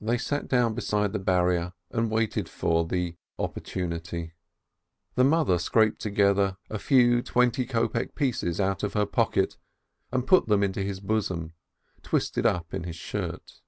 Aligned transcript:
They 0.00 0.16
sat 0.16 0.46
down 0.46 0.74
beside 0.74 1.12
the 1.12 1.18
barrier, 1.18 1.72
and 1.90 2.08
waited 2.08 2.48
for 2.48 2.86
the 2.86 3.16
"opportunity." 3.36 4.34
The 5.16 5.24
mother 5.24 5.58
scraped 5.58 6.00
together 6.00 6.56
a 6.70 6.78
few 6.78 7.20
twenty 7.20 7.66
kopek 7.66 8.14
pieces 8.14 8.60
out 8.60 8.84
of 8.84 8.92
her 8.92 9.06
pocket, 9.06 9.56
and 10.12 10.24
put 10.24 10.46
them 10.46 10.62
into 10.62 10.82
his 10.82 11.00
bosom, 11.00 11.54
twisted 12.02 12.46
up 12.46 12.72
in 12.72 12.84
his 12.84 12.94
shirt. 12.94 13.60